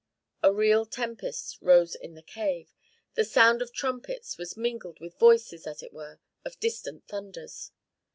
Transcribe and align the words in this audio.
A 0.41 0.51
real 0.51 0.87
tempest 0.87 1.59
rose 1.61 1.93
in 1.93 2.15
the 2.15 2.23
cave. 2.23 2.73
The 3.13 3.23
sound 3.23 3.61
of 3.61 3.71
trumpets 3.71 4.35
was 4.35 4.57
mingled 4.57 4.99
with 4.99 5.19
voices, 5.19 5.67
as 5.67 5.83
it 5.83 5.93
were, 5.93 6.19
of 6.43 6.59
distant 6.59 7.07
thunders. 7.07 7.69